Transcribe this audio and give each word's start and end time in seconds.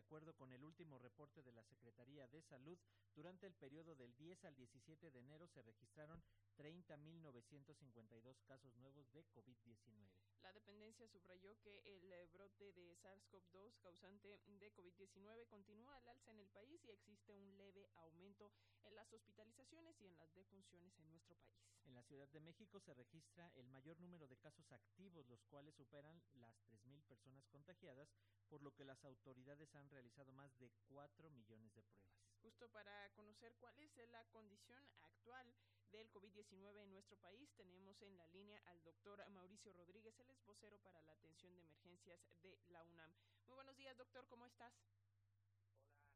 acuerdo 0.00 0.34
con 0.34 0.52
el 0.52 0.64
último 0.64 0.98
reporte 0.98 1.42
de 1.42 1.52
la 1.52 1.62
Secretaría 1.62 2.26
de 2.28 2.42
Salud, 2.42 2.78
durante 3.14 3.46
el 3.46 3.54
periodo 3.54 3.94
del 3.94 4.16
10 4.16 4.44
al 4.44 4.56
17 4.56 5.10
de 5.10 5.18
enero 5.20 5.46
se 5.46 5.62
registraron 5.62 6.22
30.952 6.56 8.42
casos 8.44 8.74
nuevos 8.76 9.10
de 9.12 9.24
COVID-19. 9.26 10.08
La 10.42 10.52
dependencia 10.52 11.06
subrayó 11.08 11.58
que 11.60 11.78
el 11.84 12.12
eh, 12.12 12.26
brote 12.32 12.72
de 12.72 12.96
SARS-CoV-2 12.96 13.78
causante 13.82 14.40
de 14.46 14.72
COVID-19 14.72 15.46
continúa 15.48 15.96
al 15.96 16.08
alza 16.08 16.30
en 16.30 16.38
el 16.38 16.48
país 16.48 16.82
y 16.84 16.90
existe 16.90 17.34
un 17.34 17.56
leve 17.58 17.88
aumento 17.96 18.50
en 18.84 18.94
las 18.94 19.12
hospitalizaciones 19.12 20.00
y 20.00 20.06
en 20.06 20.16
las 20.16 20.34
defunciones 20.34 20.98
en 20.98 21.10
nuestro 21.10 21.36
país. 21.36 21.60
En 21.84 21.94
la 21.94 22.02
Ciudad 22.04 22.28
de 22.28 22.40
México 22.40 22.80
se 22.80 22.94
registra 22.94 23.52
el 23.56 23.68
mayor 23.68 24.00
número 24.00 24.26
de 24.28 24.38
casos 24.38 24.70
activos, 24.72 25.28
los 25.28 25.44
cuales 25.44 25.74
superan 25.74 26.22
las 26.34 26.56
3.000 26.64 27.02
personas 27.02 27.46
contagiadas, 27.48 28.08
por 28.48 28.62
lo 28.62 28.72
que 28.72 28.84
las 28.84 29.04
autoridades 29.04 29.74
han 29.74 29.89
realizado 29.90 30.32
más 30.32 30.56
de 30.58 30.70
4 30.88 31.30
millones 31.30 31.74
de 31.74 31.82
pruebas. 31.82 32.10
Justo 32.42 32.70
para 32.70 33.10
conocer 33.10 33.54
cuál 33.56 33.78
es 33.78 33.96
la 34.08 34.24
condición 34.26 34.88
actual 35.02 35.54
del 35.90 36.10
COVID-19 36.10 36.82
en 36.82 36.90
nuestro 36.90 37.16
país, 37.18 37.50
tenemos 37.56 38.00
en 38.02 38.16
la 38.16 38.26
línea 38.28 38.62
al 38.66 38.82
doctor 38.82 39.28
Mauricio 39.30 39.72
Rodríguez, 39.72 40.18
él 40.20 40.30
es 40.30 40.42
vocero 40.44 40.78
para 40.78 41.02
la 41.02 41.12
atención 41.12 41.54
de 41.54 41.60
emergencias 41.60 42.20
de 42.42 42.58
la 42.68 42.84
UNAM. 42.84 43.12
Muy 43.46 43.56
buenos 43.56 43.76
días, 43.76 43.96
doctor, 43.96 44.26
¿cómo 44.28 44.46
estás? 44.46 44.72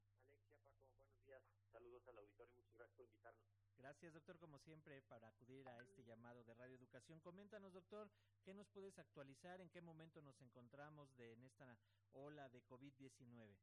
Hola, 0.07 0.25
Alexia, 0.25 0.57
Paco, 0.63 0.95
buenos 0.97 1.19
días. 1.19 1.43
Saludos 1.73 2.07
al 2.09 2.19
auditorio 2.19 2.55
y 2.55 2.57
muchas 2.57 2.77
gracias 2.77 2.97
por 2.97 3.07
invitarnos. 3.07 3.64
Gracias, 3.77 4.13
doctor, 4.13 4.39
como 4.39 4.59
siempre, 4.59 5.03
para 5.03 5.29
acudir 5.29 5.69
a 5.69 5.83
este 5.83 6.05
llamado 6.05 6.43
de 6.45 6.55
Radio 6.55 6.77
Educación. 6.77 7.21
Coméntanos, 7.21 7.73
doctor, 7.73 8.11
¿qué 8.43 8.55
nos 8.55 8.69
puedes 8.69 8.99
actualizar? 8.99 9.61
¿En 9.61 9.69
qué 9.69 9.81
momento 9.81 10.23
nos 10.23 10.41
encontramos 10.41 11.15
de, 11.17 11.33
en 11.33 11.45
esta 11.45 11.77
ola 12.13 12.49
de 12.49 12.65
COVID-19? 12.65 13.57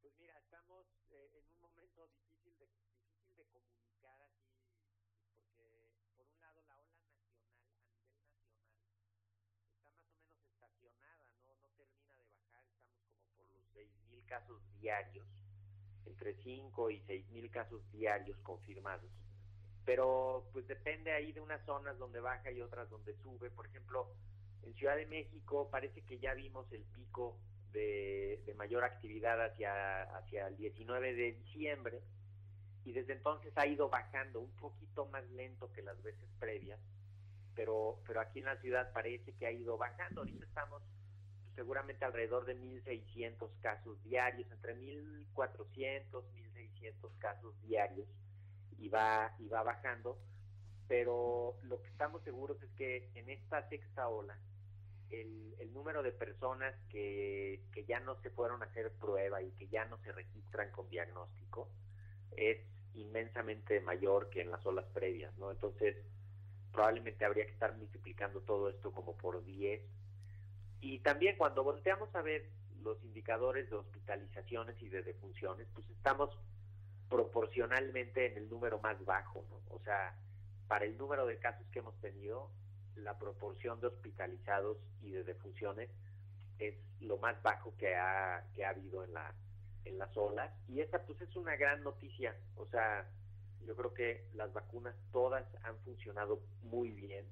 Pues 0.00 0.14
mira, 0.18 0.38
estamos 0.38 0.86
eh, 1.10 1.30
en 1.34 1.48
un 1.50 1.60
momento 1.60 2.06
difícil 2.08 2.56
de 2.58 2.66
difícil 2.68 3.34
de 3.36 3.46
comunicar 3.46 4.20
así, 4.22 4.54
porque 5.56 5.90
por 6.14 6.26
un 6.26 6.40
lado 6.40 6.62
la 6.62 6.76
ola 6.76 6.94
nacional, 6.94 7.56
a 7.58 7.88
nivel 7.88 8.18
nacional, 8.20 8.86
está 9.58 9.96
más 9.96 10.12
o 10.12 10.22
menos 10.22 10.44
estacionada, 10.46 11.34
no 11.46 11.56
no 11.56 11.70
termina 11.70 12.14
de 12.16 12.24
bajar, 12.26 12.64
estamos 12.66 13.00
como 13.08 13.30
por 13.32 13.48
los 13.50 13.64
mil 14.08 14.24
casos 14.26 14.62
diarios, 14.78 15.26
entre 16.06 16.34
5 16.42 16.90
y 16.90 17.00
seis 17.06 17.28
mil 17.30 17.50
casos 17.50 17.80
diarios 17.92 18.38
confirmados. 18.42 19.10
Pero 19.84 20.48
pues 20.52 20.66
depende 20.66 21.12
ahí 21.12 21.32
de 21.32 21.40
unas 21.40 21.64
zonas 21.66 21.98
donde 21.98 22.20
baja 22.20 22.50
y 22.50 22.60
otras 22.60 22.88
donde 22.90 23.14
sube. 23.22 23.50
Por 23.50 23.66
ejemplo, 23.66 24.08
en 24.62 24.74
Ciudad 24.74 24.96
de 24.96 25.06
México 25.06 25.68
parece 25.70 26.02
que 26.02 26.18
ya 26.18 26.34
vimos 26.34 26.70
el 26.72 26.82
pico 26.84 27.36
de, 27.72 28.54
mayor 28.56 28.84
actividad 28.84 29.44
hacia, 29.44 30.02
hacia 30.16 30.46
el 30.46 30.56
19 30.56 31.14
de 31.14 31.32
diciembre 31.32 32.00
y 32.84 32.92
desde 32.92 33.14
entonces 33.14 33.52
ha 33.56 33.66
ido 33.66 33.88
bajando 33.88 34.40
un 34.40 34.50
poquito 34.52 35.06
más 35.06 35.28
lento 35.30 35.70
que 35.72 35.82
las 35.82 36.00
veces 36.02 36.28
previas, 36.38 36.78
pero, 37.54 37.98
pero 38.06 38.20
aquí 38.20 38.38
en 38.38 38.44
la 38.46 38.56
ciudad 38.60 38.92
parece 38.92 39.32
que 39.32 39.46
ha 39.46 39.52
ido 39.52 39.76
bajando. 39.76 40.20
Ahorita 40.20 40.44
estamos 40.44 40.82
seguramente 41.54 42.04
alrededor 42.04 42.44
de 42.44 42.56
1.600 42.56 43.48
casos 43.60 44.02
diarios, 44.04 44.50
entre 44.50 44.76
1.400, 44.76 46.04
1.600 46.12 47.18
casos 47.18 47.54
diarios 47.62 48.08
y 48.78 48.88
va, 48.88 49.34
y 49.38 49.48
va 49.48 49.62
bajando, 49.62 50.18
pero 50.88 51.56
lo 51.62 51.80
que 51.82 51.88
estamos 51.88 52.22
seguros 52.22 52.62
es 52.62 52.70
que 52.72 53.10
en 53.14 53.30
esta 53.30 53.68
sexta 53.68 54.08
ola 54.08 54.38
el, 55.10 55.72
número 55.72 56.04
de 56.04 56.12
personas 56.12 56.72
que, 56.88 57.60
que, 57.72 57.84
ya 57.84 57.98
no 57.98 58.14
se 58.22 58.30
fueron 58.30 58.62
a 58.62 58.66
hacer 58.66 58.92
prueba 58.92 59.42
y 59.42 59.50
que 59.52 59.66
ya 59.66 59.84
no 59.86 59.98
se 59.98 60.12
registran 60.12 60.70
con 60.70 60.88
diagnóstico 60.88 61.68
es 62.36 62.58
inmensamente 62.94 63.80
mayor 63.80 64.30
que 64.30 64.40
en 64.40 64.52
las 64.52 64.64
olas 64.64 64.86
previas, 64.94 65.36
¿no? 65.36 65.50
Entonces, 65.50 65.96
probablemente 66.72 67.24
habría 67.24 67.46
que 67.46 67.52
estar 67.52 67.76
multiplicando 67.76 68.40
todo 68.40 68.68
esto 68.68 68.92
como 68.92 69.16
por 69.16 69.44
10. 69.44 69.82
Y 70.84 70.98
también 70.98 71.38
cuando 71.38 71.64
volteamos 71.64 72.14
a 72.14 72.20
ver 72.20 72.50
los 72.82 73.02
indicadores 73.04 73.70
de 73.70 73.76
hospitalizaciones 73.76 74.76
y 74.82 74.90
de 74.90 75.02
defunciones, 75.02 75.66
pues 75.72 75.88
estamos 75.88 76.28
proporcionalmente 77.08 78.26
en 78.26 78.36
el 78.36 78.50
número 78.50 78.78
más 78.80 79.02
bajo, 79.06 79.46
¿no? 79.48 79.62
O 79.74 79.80
sea, 79.80 80.14
para 80.68 80.84
el 80.84 80.98
número 80.98 81.24
de 81.24 81.38
casos 81.38 81.66
que 81.72 81.78
hemos 81.78 81.98
tenido, 82.02 82.50
la 82.96 83.18
proporción 83.18 83.80
de 83.80 83.86
hospitalizados 83.86 84.76
y 85.00 85.12
de 85.12 85.24
defunciones 85.24 85.88
es 86.58 86.74
lo 87.00 87.16
más 87.16 87.42
bajo 87.42 87.74
que 87.78 87.96
ha, 87.96 88.44
que 88.54 88.66
ha 88.66 88.68
habido 88.68 89.04
en, 89.04 89.14
la, 89.14 89.32
en 89.86 89.96
las 89.96 90.14
olas. 90.18 90.52
Y 90.68 90.80
esa 90.80 90.98
pues 91.06 91.18
es 91.22 91.34
una 91.34 91.56
gran 91.56 91.82
noticia, 91.82 92.36
o 92.56 92.66
sea, 92.66 93.08
yo 93.66 93.74
creo 93.74 93.94
que 93.94 94.28
las 94.34 94.52
vacunas 94.52 94.94
todas 95.12 95.46
han 95.62 95.78
funcionado 95.78 96.42
muy 96.62 96.90
bien, 96.90 97.24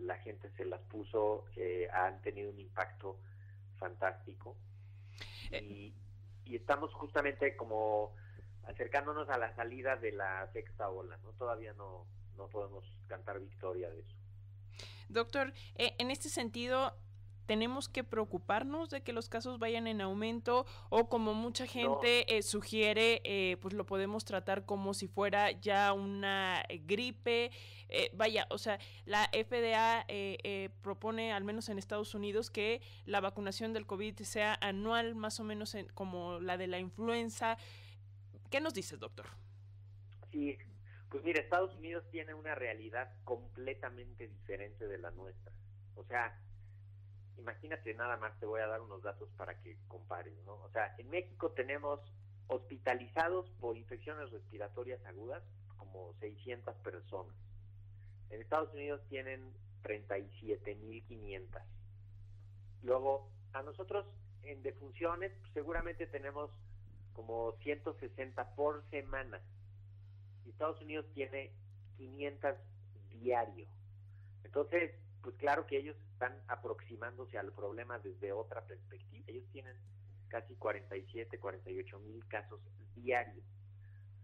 la 0.00 0.16
gente 0.18 0.50
se 0.56 0.64
las 0.64 0.80
puso, 0.82 1.44
eh, 1.56 1.88
han 1.92 2.20
tenido 2.22 2.50
un 2.50 2.58
impacto 2.58 3.18
fantástico 3.78 4.56
eh. 5.50 5.62
y, 5.62 5.94
y 6.44 6.56
estamos 6.56 6.92
justamente 6.94 7.56
como 7.56 8.14
acercándonos 8.64 9.28
a 9.30 9.38
la 9.38 9.54
salida 9.54 9.96
de 9.96 10.12
la 10.12 10.46
sexta 10.52 10.90
ola, 10.90 11.16
¿no? 11.22 11.32
Todavía 11.32 11.72
no, 11.72 12.06
no 12.36 12.48
podemos 12.48 12.84
cantar 13.06 13.40
victoria 13.40 13.90
de 13.90 14.00
eso. 14.00 14.16
Doctor, 15.08 15.52
eh, 15.76 15.94
en 15.98 16.10
este 16.10 16.28
sentido, 16.28 16.94
tenemos 17.48 17.88
que 17.88 18.04
preocuparnos 18.04 18.90
de 18.90 19.00
que 19.00 19.14
los 19.14 19.30
casos 19.30 19.58
vayan 19.58 19.86
en 19.86 20.02
aumento 20.02 20.66
o 20.90 21.08
como 21.08 21.32
mucha 21.32 21.66
gente 21.66 22.36
eh, 22.36 22.42
sugiere, 22.42 23.22
eh, 23.24 23.56
pues 23.62 23.72
lo 23.72 23.86
podemos 23.86 24.26
tratar 24.26 24.66
como 24.66 24.92
si 24.92 25.08
fuera 25.08 25.50
ya 25.52 25.94
una 25.94 26.62
gripe. 26.84 27.50
vaya, 28.12 28.46
o 28.50 28.58
sea, 28.58 28.78
la 29.06 29.30
FDA 29.32 30.04
propone, 30.82 31.32
al 31.32 31.42
menos 31.44 31.70
en 31.70 31.78
Estados 31.78 32.14
Unidos, 32.14 32.50
que 32.50 32.82
la 33.06 33.22
vacunación 33.22 33.72
del 33.72 33.86
COVID 33.86 34.18
sea 34.18 34.58
anual, 34.60 35.14
más 35.14 35.40
o 35.40 35.44
menos 35.44 35.74
como 35.94 36.40
la 36.40 36.58
de 36.58 36.66
la 36.66 36.78
influenza. 36.78 37.56
¿Qué 38.50 38.60
nos 38.60 38.74
dices, 38.74 39.00
doctor? 39.00 39.24
Sí, 40.32 40.58
pues 41.08 41.24
mira, 41.24 41.40
Estados 41.40 41.74
Unidos 41.76 42.04
tiene 42.10 42.34
una 42.34 42.54
realidad 42.54 43.10
completamente 43.24 44.28
diferente 44.28 44.86
de 44.86 44.98
la 44.98 45.10
nuestra. 45.12 45.54
O 45.94 46.04
sea, 46.04 46.38
imagínate 47.38 47.94
nada 47.94 48.16
más, 48.16 48.38
te 48.38 48.46
voy 48.46 48.60
a 48.60 48.66
dar 48.66 48.80
unos 48.80 49.02
datos 49.02 49.28
para 49.36 49.60
que 49.60 49.76
compares, 49.88 50.34
¿no? 50.44 50.54
O 50.54 50.70
sea, 50.70 50.94
en 50.98 51.08
México 51.10 51.52
tenemos 51.52 52.00
hospitalizados 52.48 53.48
por 53.60 53.76
infecciones 53.76 54.30
respiratorias 54.30 55.04
agudas 55.06 55.42
como 55.76 56.14
600 56.20 56.74
personas. 56.76 57.34
En 58.30 58.40
Estados 58.40 58.72
Unidos 58.74 59.00
tienen 59.08 59.52
37.500. 59.82 61.62
Luego, 62.82 63.30
a 63.52 63.62
nosotros 63.62 64.06
en 64.42 64.62
defunciones 64.62 65.32
pues, 65.40 65.52
seguramente 65.52 66.06
tenemos 66.06 66.50
como 67.12 67.52
160 67.62 68.54
por 68.54 68.84
semana. 68.90 69.40
Estados 70.46 70.80
Unidos 70.80 71.06
tiene 71.14 71.52
500 71.96 72.54
diario. 73.10 73.66
Entonces, 74.44 74.92
pues 75.22 75.34
claro 75.36 75.66
que 75.66 75.78
ellos 75.78 75.96
están 76.18 76.36
aproximándose 76.48 77.38
al 77.38 77.52
problema 77.52 78.00
desde 78.00 78.32
otra 78.32 78.66
perspectiva. 78.66 79.24
Ellos 79.28 79.44
tienen 79.52 79.76
casi 80.26 80.56
47, 80.56 81.38
48 81.38 82.00
mil 82.00 82.26
casos 82.26 82.60
diarios. 82.96 83.44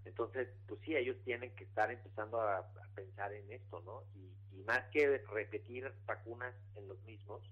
Entonces, 0.05 0.49
pues 0.67 0.81
sí, 0.81 0.97
ellos 0.97 1.17
tienen 1.25 1.55
que 1.55 1.63
estar 1.63 1.93
empezando 1.93 2.41
a, 2.41 2.69
pensar 2.97 3.33
en 3.33 3.51
esto, 3.53 3.81
¿no? 3.83 4.03
Y, 4.17 4.59
y, 4.59 4.63
más 4.65 4.83
que 4.91 5.19
repetir 5.19 5.93
vacunas 6.05 6.55
en 6.75 6.89
los 6.89 7.01
mismos, 7.05 7.43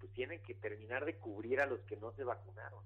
pues 0.00 0.12
tienen 0.12 0.42
que 0.42 0.54
terminar 0.54 1.04
de 1.04 1.16
cubrir 1.16 1.60
a 1.60 1.66
los 1.66 1.80
que 1.80 1.96
no 1.96 2.12
se 2.12 2.24
vacunaron. 2.24 2.82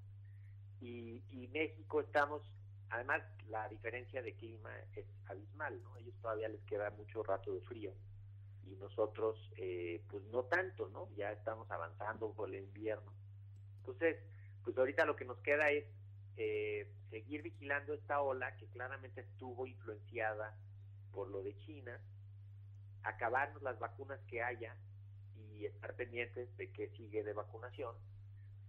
Y, 0.80 1.22
y 1.30 1.48
México 1.48 2.00
estamos 2.00 2.42
Además, 2.90 3.22
la 3.48 3.66
diferencia 3.70 4.20
de 4.20 4.34
clima 4.34 4.70
es 4.94 5.06
abismal, 5.24 5.82
¿no? 5.82 5.96
Ellos 5.96 6.14
todavía 6.20 6.48
les 6.48 6.60
queda 6.64 6.90
mucho 6.90 7.22
rato 7.22 7.54
de 7.54 7.62
frío 7.62 7.94
y 8.66 8.76
nosotros, 8.76 9.50
eh, 9.56 10.02
pues 10.08 10.22
no 10.24 10.44
tanto, 10.44 10.88
¿no? 10.88 11.08
Ya 11.16 11.32
estamos 11.32 11.70
avanzando 11.70 12.32
por 12.32 12.48
el 12.48 12.62
invierno. 12.62 13.12
Entonces, 13.78 14.16
pues 14.62 14.76
ahorita 14.76 15.04
lo 15.04 15.16
que 15.16 15.24
nos 15.24 15.38
queda 15.38 15.70
es 15.70 15.84
eh, 16.36 16.90
seguir 17.10 17.42
vigilando 17.42 17.94
esta 17.94 18.20
ola 18.22 18.56
que 18.56 18.66
claramente 18.68 19.20
estuvo 19.20 19.66
influenciada 19.66 20.56
por 21.12 21.28
lo 21.28 21.42
de 21.42 21.56
China, 21.58 22.00
acabarnos 23.02 23.62
las 23.62 23.78
vacunas 23.78 24.20
que 24.28 24.42
haya 24.42 24.76
y 25.36 25.66
estar 25.66 25.94
pendientes 25.94 26.56
de 26.56 26.70
qué 26.72 26.88
sigue 26.90 27.22
de 27.22 27.32
vacunación. 27.32 27.94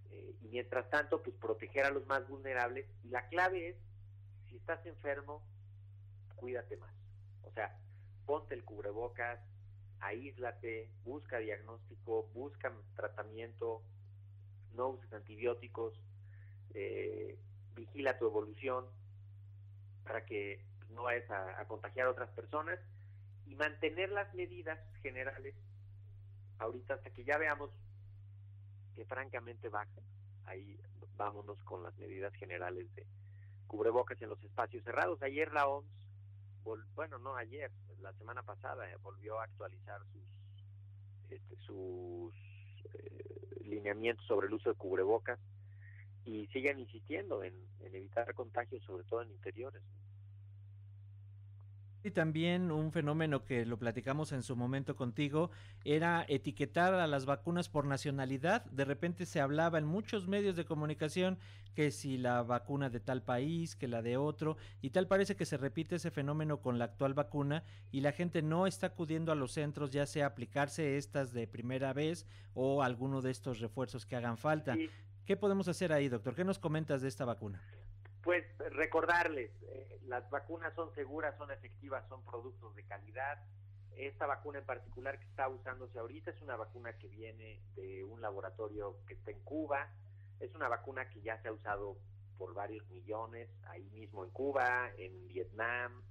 Eh, 0.10 0.36
y 0.42 0.48
mientras 0.50 0.90
tanto, 0.90 1.24
pues 1.24 1.36
proteger 1.38 1.86
a 1.86 1.92
los 1.92 2.06
más 2.06 2.28
vulnerables. 2.28 2.86
Y 3.04 3.10
la 3.10 3.28
clave 3.30 3.70
es 3.70 3.78
si 4.50 4.58
estás 4.58 4.86
enfermo, 4.86 5.42
cuídate 6.36 6.78
más. 6.78 6.94
O 7.44 7.52
sea, 7.52 7.78
ponte 8.26 8.54
el 8.54 8.64
cubrebocas, 8.64 9.40
aíslate, 10.06 10.90
busca 11.04 11.40
diagnóstico, 11.40 12.30
busca 12.34 12.72
tratamiento, 12.96 13.82
no 14.74 14.90
uses 14.90 15.12
antibióticos. 15.14 15.94
eh, 16.74 17.38
vigila 17.76 18.18
tu 18.18 18.28
evolución 18.28 18.86
para 20.04 20.26
que 20.26 20.64
no 20.92 21.04
vayas 21.04 21.30
a, 21.32 21.66
contagiar 21.68 22.08
a 22.08 22.12
otras 22.12 22.30
personas 22.32 22.80
y 23.46 23.56
mantener 23.56 24.12
las 24.12 24.34
medidas 24.34 24.80
generales 25.02 25.56
ahorita 26.60 26.96
hasta 26.96 27.10
que 27.10 27.24
ya 27.24 27.38
veamos 27.38 27.72
que 28.96 29.06
francamente 29.06 29.70
bajan. 29.70 30.04
Ahí 30.46 30.80
vámonos 31.18 31.58
con 31.64 31.84
las 31.84 31.98
medidas 31.98 32.34
generales 32.36 32.94
de 32.96 33.06
cubrebocas 33.68 34.22
en 34.22 34.30
los 34.30 34.44
espacios 34.44 34.84
cerrados. 34.84 35.22
Ayer 35.22 35.52
la 35.52 35.68
OMS, 35.68 35.88
bueno, 36.96 37.18
no 37.20 37.36
ayer, 37.36 37.72
la 38.02 38.14
semana 38.14 38.44
pasada 38.44 38.90
eh, 38.90 38.96
volvió 39.02 39.40
a 39.40 39.44
actualizar 39.44 40.02
sus 40.12 40.24
este, 41.30 41.56
sus 41.66 42.34
eh, 42.94 43.64
lineamientos 43.66 44.26
sobre 44.28 44.48
el 44.48 44.54
uso 44.54 44.70
de 44.70 44.76
cubrebocas 44.76 45.40
y 46.26 46.48
siguen 46.48 46.80
insistiendo 46.80 47.44
en, 47.44 47.54
evitar 47.82 48.34
contagios, 48.34 48.84
sobre 48.84 49.04
todo 49.04 49.22
en 49.22 49.32
interiores. 49.32 49.82
Y 52.06 52.12
también 52.12 52.70
un 52.70 52.92
fenómeno 52.92 53.46
que 53.46 53.66
lo 53.66 53.80
platicamos 53.80 54.34
en 54.34 54.44
su 54.44 54.58
momento 54.58 54.98
contigo 54.98 55.52
era 55.86 56.26
etiquetar 56.28 56.94
a 56.94 57.08
las 57.08 57.26
vacunas 57.26 57.70
por 57.70 57.86
nacionalidad. 57.86 58.66
De 58.66 58.84
repente 58.84 59.26
se 59.26 59.40
hablaba 59.40 59.78
en 59.78 59.86
muchos 59.86 60.28
medios 60.28 60.58
de 60.58 60.66
comunicación 60.66 61.38
que 61.74 61.92
si 61.92 62.18
la 62.18 62.44
vacuna 62.44 62.90
de 62.90 63.00
tal 63.00 63.24
país, 63.24 63.78
que 63.78 63.88
la 63.88 64.02
de 64.02 64.18
otro, 64.18 64.58
y 64.82 64.90
tal 64.90 65.08
parece 65.08 65.38
que 65.38 65.46
se 65.46 65.56
repite 65.56 65.96
ese 65.96 66.12
fenómeno 66.12 66.62
con 66.62 66.78
la 66.78 66.86
actual 66.86 67.14
vacuna 67.14 67.64
y 67.92 68.02
la 68.02 68.12
gente 68.12 68.42
no 68.42 68.68
está 68.68 68.88
acudiendo 68.88 69.32
a 69.32 69.36
los 69.36 69.54
centros 69.54 69.92
ya 69.92 70.06
sea 70.06 70.28
aplicarse 70.28 70.98
estas 70.98 71.32
de 71.32 71.48
primera 71.48 71.94
vez 71.94 72.26
o 72.54 72.84
alguno 72.84 73.22
de 73.22 73.32
estos 73.32 73.60
refuerzos 73.60 74.06
que 74.06 74.18
hagan 74.18 74.38
falta. 74.38 74.76
¿Qué 75.26 75.38
podemos 75.38 75.70
hacer 75.70 75.94
ahí, 75.94 76.10
doctor? 76.10 76.36
¿Qué 76.36 76.44
nos 76.44 76.60
comentas 76.60 77.02
de 77.02 77.08
esta 77.08 77.24
vacuna? 77.24 77.62
Pues 78.24 78.46
recordarles, 78.58 79.52
eh, 79.64 80.00
las 80.06 80.30
vacunas 80.30 80.74
son 80.76 80.96
seguras, 80.96 81.38
son 81.38 81.52
efectivas, 81.52 82.08
son 82.08 82.24
productos 82.24 82.74
de 82.74 82.84
calidad. 82.86 83.38
Esta 83.98 84.26
vacuna 84.26 84.60
en 84.60 84.66
particular 84.66 85.20
que 85.20 85.26
está 85.26 85.50
usándose 85.50 86.00
ahorita 86.00 86.32
es 86.32 86.42
una 86.42 86.56
vacuna 86.56 86.94
que 86.94 87.10
viene 87.10 87.62
de 87.76 88.04
un 88.06 88.22
laboratorio 88.22 88.96
que 89.08 89.16
está 89.16 89.32
en 89.32 89.42
Cuba. 89.42 89.90
Es 90.40 90.56
una 90.56 90.70
vacuna 90.70 91.10
que 91.10 91.22
ya 91.22 91.42
se 91.42 91.50
ha 91.50 91.52
usado 91.52 91.98
por 92.38 92.54
varios 92.54 92.90
millones 92.90 93.50
ahí 93.66 93.90
mismo 93.92 94.24
en 94.24 94.32
Cuba, 94.32 94.90
en 94.98 95.28
Vietnam, 95.28 96.02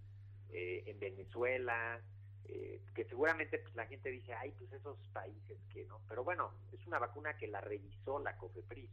eh, 0.50 0.84
en 0.86 1.00
Venezuela, 1.00 1.98
eh, 2.44 2.82
que 2.94 3.06
seguramente 3.06 3.58
pues, 3.58 3.74
la 3.74 3.86
gente 3.86 4.10
dice, 4.10 4.34
ay, 4.34 4.52
pues 4.58 4.70
esos 4.70 4.98
países 5.14 5.58
que 5.72 5.86
no. 5.86 6.02
Pero 6.08 6.24
bueno, 6.24 6.52
es 6.72 6.86
una 6.86 6.98
vacuna 6.98 7.38
que 7.38 7.48
la 7.48 7.62
revisó 7.62 8.18
la 8.18 8.36
COFEPRIS 8.36 8.90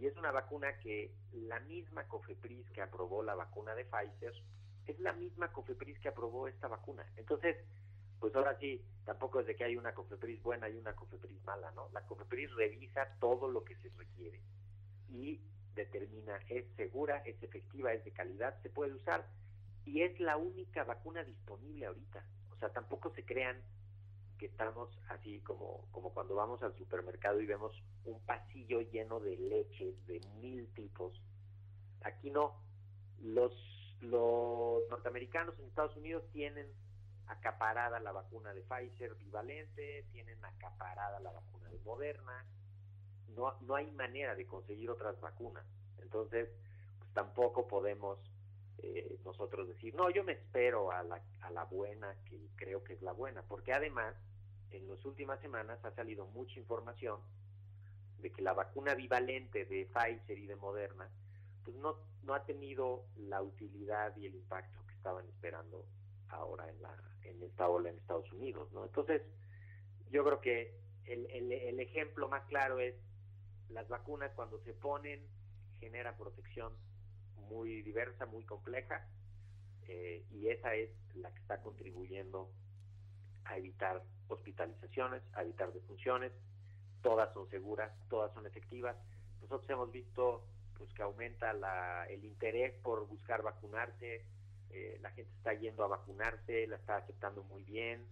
y 0.00 0.06
es 0.06 0.16
una 0.16 0.30
vacuna 0.30 0.78
que 0.78 1.12
la 1.32 1.60
misma 1.60 2.08
COFEPRIS 2.08 2.70
que 2.70 2.80
aprobó 2.80 3.22
la 3.22 3.34
vacuna 3.34 3.74
de 3.74 3.84
Pfizer 3.84 4.32
es 4.86 4.98
la 4.98 5.12
misma 5.12 5.52
COFEPRIS 5.52 5.98
que 5.98 6.08
aprobó 6.08 6.48
esta 6.48 6.68
vacuna. 6.68 7.04
Entonces, 7.16 7.56
pues 8.18 8.34
ahora 8.34 8.58
sí, 8.58 8.82
tampoco 9.04 9.40
es 9.40 9.46
de 9.46 9.56
que 9.56 9.64
hay 9.64 9.76
una 9.76 9.92
COFEPRIS 9.92 10.42
buena 10.42 10.68
y 10.70 10.76
una 10.76 10.94
COFEPRIS 10.94 11.44
mala, 11.44 11.70
¿no? 11.72 11.90
La 11.92 12.00
COFEPRIS 12.06 12.54
revisa 12.54 13.14
todo 13.20 13.48
lo 13.48 13.62
que 13.62 13.76
se 13.76 13.90
requiere 13.90 14.40
y 15.10 15.40
determina 15.74 16.38
es 16.48 16.64
segura, 16.76 17.18
es 17.26 17.42
efectiva, 17.42 17.92
es 17.92 18.04
de 18.04 18.12
calidad, 18.12 18.60
se 18.62 18.70
puede 18.70 18.94
usar 18.94 19.26
y 19.84 20.02
es 20.02 20.18
la 20.18 20.38
única 20.38 20.84
vacuna 20.84 21.24
disponible 21.24 21.86
ahorita. 21.86 22.24
O 22.52 22.56
sea, 22.56 22.70
tampoco 22.70 23.12
se 23.14 23.24
crean 23.24 23.60
que 24.40 24.46
estamos 24.46 24.88
así 25.10 25.40
como, 25.40 25.86
como 25.92 26.14
cuando 26.14 26.34
vamos 26.34 26.62
al 26.62 26.74
supermercado 26.78 27.42
y 27.42 27.46
vemos 27.46 27.72
un 28.06 28.18
pasillo 28.20 28.80
lleno 28.80 29.20
de 29.20 29.36
leches 29.36 30.06
de 30.06 30.18
mil 30.40 30.66
tipos. 30.72 31.12
Aquí 32.00 32.30
no. 32.30 32.56
Los, 33.20 33.52
los 34.00 34.88
norteamericanos 34.88 35.58
en 35.58 35.66
Estados 35.66 35.94
Unidos 35.94 36.24
tienen 36.32 36.66
acaparada 37.26 38.00
la 38.00 38.12
vacuna 38.12 38.54
de 38.54 38.62
Pfizer 38.62 39.14
bivalente, 39.16 40.06
tienen 40.10 40.42
acaparada 40.42 41.20
la 41.20 41.32
vacuna 41.32 41.68
de 41.68 41.78
Moderna. 41.80 42.46
No, 43.36 43.54
no 43.60 43.74
hay 43.74 43.90
manera 43.92 44.34
de 44.34 44.46
conseguir 44.46 44.88
otras 44.88 45.20
vacunas. 45.20 45.66
Entonces, 45.98 46.48
pues 46.98 47.12
tampoco 47.12 47.68
podemos 47.68 48.18
eh, 48.78 49.18
nosotros 49.22 49.68
decir, 49.68 49.94
no, 49.94 50.08
yo 50.08 50.24
me 50.24 50.32
espero 50.32 50.90
a 50.92 51.02
la, 51.02 51.22
a 51.42 51.50
la 51.50 51.64
buena, 51.64 52.16
que 52.24 52.40
creo 52.56 52.82
que 52.82 52.94
es 52.94 53.02
la 53.02 53.12
buena, 53.12 53.42
porque 53.42 53.74
además 53.74 54.16
en 54.70 54.88
las 54.88 55.04
últimas 55.04 55.40
semanas 55.40 55.84
ha 55.84 55.90
salido 55.94 56.26
mucha 56.26 56.58
información 56.58 57.18
de 58.18 58.30
que 58.30 58.42
la 58.42 58.52
vacuna 58.52 58.94
bivalente 58.94 59.64
de 59.64 59.86
Pfizer 59.86 60.38
y 60.38 60.46
de 60.46 60.56
Moderna 60.56 61.08
pues 61.64 61.76
no, 61.76 61.96
no 62.22 62.34
ha 62.34 62.44
tenido 62.44 63.04
la 63.16 63.42
utilidad 63.42 64.16
y 64.16 64.26
el 64.26 64.34
impacto 64.34 64.84
que 64.86 64.94
estaban 64.94 65.26
esperando 65.28 65.86
ahora 66.28 66.68
en, 66.68 66.80
la, 66.82 66.94
en 67.22 67.42
esta 67.42 67.68
ola 67.68 67.90
en 67.90 67.98
Estados 67.98 68.30
Unidos. 68.32 68.70
¿no? 68.72 68.84
Entonces, 68.84 69.22
yo 70.10 70.24
creo 70.24 70.40
que 70.40 70.78
el, 71.06 71.26
el, 71.30 71.80
ejemplo 71.80 72.28
más 72.28 72.44
claro 72.44 72.78
es 72.78 72.94
las 73.68 73.88
vacunas 73.88 74.32
cuando 74.34 74.60
se 74.60 74.72
ponen 74.72 75.26
generan 75.80 76.16
protección 76.16 76.72
muy 77.48 77.82
diversa, 77.82 78.26
muy 78.26 78.44
compleja, 78.44 79.08
eh, 79.88 80.24
y 80.30 80.48
esa 80.48 80.74
es 80.74 80.90
la 81.14 81.32
que 81.32 81.40
está 81.40 81.60
contribuyendo 81.62 82.52
a 83.44 83.56
evitar 83.56 84.02
hospitalizaciones, 84.28 85.22
a 85.34 85.42
evitar 85.42 85.72
defunciones, 85.72 86.32
todas 87.02 87.32
son 87.32 87.48
seguras, 87.50 87.92
todas 88.08 88.32
son 88.34 88.46
efectivas. 88.46 88.96
Nosotros 89.42 89.68
hemos 89.70 89.90
visto 89.90 90.44
pues 90.76 90.92
que 90.94 91.02
aumenta 91.02 91.52
la, 91.52 92.06
el 92.06 92.24
interés 92.24 92.74
por 92.82 93.06
buscar 93.06 93.42
vacunarse, 93.42 94.24
eh, 94.70 94.98
la 95.02 95.10
gente 95.10 95.30
está 95.36 95.52
yendo 95.54 95.84
a 95.84 95.88
vacunarse, 95.88 96.66
la 96.66 96.76
está 96.76 96.96
aceptando 96.96 97.42
muy 97.44 97.62
bien 97.64 98.06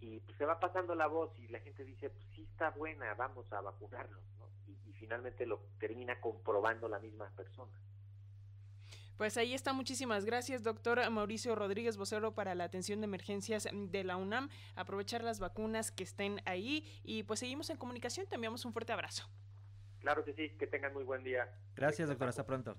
y 0.00 0.20
pues, 0.20 0.36
se 0.36 0.44
va 0.44 0.60
pasando 0.60 0.94
la 0.94 1.06
voz 1.06 1.36
y 1.38 1.48
la 1.48 1.60
gente 1.60 1.84
dice, 1.84 2.10
pues 2.10 2.24
sí 2.34 2.42
está 2.52 2.70
buena, 2.70 3.14
vamos 3.14 3.50
a 3.52 3.60
vacunarnos, 3.60 4.20
y 4.68 4.92
finalmente 4.92 5.46
lo 5.46 5.60
termina 5.78 6.20
comprobando 6.20 6.88
la 6.88 6.98
misma 6.98 7.28
persona. 7.30 7.72
Pues 9.16 9.38
ahí 9.38 9.54
está, 9.54 9.72
muchísimas 9.72 10.26
gracias, 10.26 10.62
doctor 10.62 11.08
Mauricio 11.10 11.54
Rodríguez 11.54 11.96
Vocero, 11.96 12.34
para 12.34 12.54
la 12.54 12.64
atención 12.64 13.00
de 13.00 13.06
emergencias 13.06 13.66
de 13.72 14.04
la 14.04 14.16
UNAM. 14.16 14.50
Aprovechar 14.74 15.24
las 15.24 15.40
vacunas 15.40 15.90
que 15.90 16.04
estén 16.04 16.42
ahí 16.44 16.84
y 17.02 17.22
pues 17.22 17.40
seguimos 17.40 17.70
en 17.70 17.78
comunicación. 17.78 18.26
Te 18.26 18.34
enviamos 18.34 18.66
un 18.66 18.74
fuerte 18.74 18.92
abrazo. 18.92 19.26
Claro 20.00 20.22
que 20.22 20.34
sí, 20.34 20.50
que 20.58 20.66
tengan 20.66 20.92
muy 20.92 21.04
buen 21.04 21.24
día. 21.24 21.48
Gracias, 21.74 22.08
doctor. 22.08 22.28
Hasta 22.28 22.44
pronto. 22.44 22.76